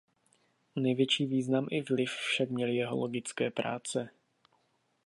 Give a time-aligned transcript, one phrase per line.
[0.75, 4.09] Největší význam i vliv však měly jeho logické práce.